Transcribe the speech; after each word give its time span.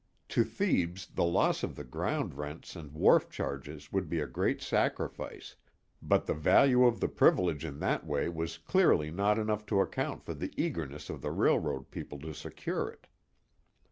To 0.29 0.43
Thebes, 0.43 1.05
the 1.05 1.23
loss 1.23 1.61
of 1.61 1.75
the 1.75 1.83
ground 1.83 2.33
rents 2.33 2.75
and 2.75 2.91
wharf 2.91 3.29
charges 3.29 3.93
would 3.93 4.09
be 4.09 4.19
a 4.19 4.25
great 4.25 4.59
sacrifice, 4.59 5.57
but 6.01 6.25
the 6.25 6.33
value 6.33 6.85
of 6.85 6.99
the 6.99 7.07
privilege 7.07 7.63
in 7.63 7.77
that 7.81 8.03
way 8.07 8.27
was 8.27 8.57
clearly 8.57 9.11
not 9.11 9.37
enough 9.37 9.63
to 9.67 9.79
account 9.79 10.23
for 10.25 10.33
the 10.33 10.51
eagerness 10.57 11.11
of 11.11 11.21
the 11.21 11.29
railroad 11.29 11.91
people 11.91 12.17
to 12.21 12.33
secure 12.33 12.89
it. 12.89 13.05